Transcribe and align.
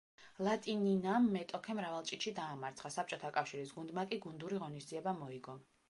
ლატინინამ 0.45 1.27
მეტოქე 1.35 1.75
მრავალჭიდში 1.81 2.35
დაამარცხა, 2.41 2.93
საბჭოთა 2.97 3.31
კავშირის 3.39 3.75
გუნდმა 3.79 4.11
კი 4.15 4.21
გუნდური 4.27 4.65
ღონისძიება 4.65 5.19
მოიგო. 5.25 5.61